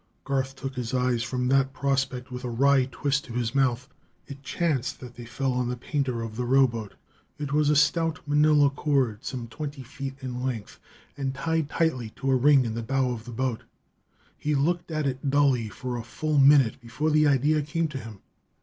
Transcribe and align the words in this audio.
Garth 0.23 0.55
took 0.55 0.73
his 0.73 0.95
eyes 0.95 1.21
from 1.21 1.47
that 1.47 1.73
prospect 1.73 2.31
with 2.31 2.43
a 2.43 2.49
wry 2.49 2.85
twist 2.91 3.23
to 3.25 3.33
his 3.33 3.53
mouth. 3.53 3.87
It 4.25 4.41
chanced 4.41 4.99
that 4.99 5.13
they 5.13 5.25
fell 5.27 5.53
on 5.53 5.69
the 5.69 5.77
painter 5.77 6.23
of 6.23 6.35
the 6.37 6.43
rowboat. 6.43 6.95
It 7.37 7.53
was 7.53 7.69
a 7.69 7.75
stout 7.75 8.19
Manila 8.25 8.71
cord, 8.71 9.23
some 9.23 9.47
twenty 9.47 9.83
feet 9.83 10.15
in 10.19 10.41
length, 10.41 10.79
and 11.15 11.35
tied 11.35 11.69
tightly 11.69 12.09
to 12.15 12.31
a 12.31 12.35
ring 12.35 12.65
in 12.65 12.73
the 12.73 12.81
bow 12.81 13.11
of 13.11 13.25
the 13.25 13.31
boat. 13.31 13.61
He 14.39 14.55
looked 14.55 14.89
at 14.89 15.05
it 15.05 15.29
dully 15.29 15.69
for 15.69 15.97
a 15.97 16.03
full 16.03 16.39
minute 16.39 16.81
before 16.81 17.11
the 17.11 17.27
idea 17.27 17.61
came 17.61 17.87
to 17.89 17.99
him. 17.99 18.21